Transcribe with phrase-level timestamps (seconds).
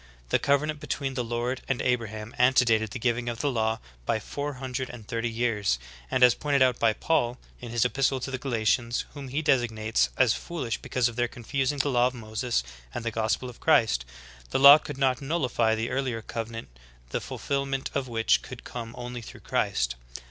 [0.29, 3.77] The cove nant between the Lord and Abraham antedated the giv ing of the law
[4.03, 5.77] by four hundred and thirty years,
[6.09, 10.09] and as pointed out by Paul'' in his epistle to the Galatians, whom he designates
[10.17, 12.63] as fooHsh because of their confusing the law of Moses
[12.95, 14.03] and the gospel of Christ,
[14.49, 16.69] the law could not nullify the earlier covenant
[17.11, 19.93] the fulfilment of which could come only through Christ.